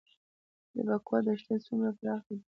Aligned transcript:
د 0.73 0.75
بکوا 0.87 1.17
دښته 1.27 1.55
څومره 1.65 1.89
پراخه 1.99 2.33
ده؟ 2.39 2.43